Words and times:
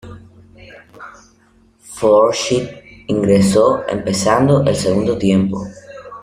Forsyth 1.93 2.69
ingresó 3.05 3.83
empezando 3.87 4.63
el 4.63 4.75
segundo 4.75 5.15
tiempo. 5.15 5.63